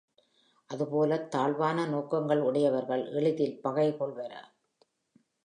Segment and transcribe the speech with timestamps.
[0.69, 4.33] அதுபோல தாழ்வான நோக்கங்கள் உடையவர்கள் எளிதில் பகை கொள்வர.